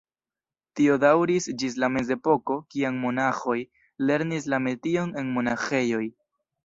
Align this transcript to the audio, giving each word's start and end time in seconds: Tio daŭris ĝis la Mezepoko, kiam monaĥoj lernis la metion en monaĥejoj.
Tio 0.79 0.93
daŭris 1.01 1.47
ĝis 1.63 1.75
la 1.83 1.89
Mezepoko, 1.97 2.57
kiam 2.75 2.97
monaĥoj 3.03 3.57
lernis 4.11 4.49
la 4.55 4.61
metion 4.69 5.15
en 5.23 5.31
monaĥejoj. 5.37 6.05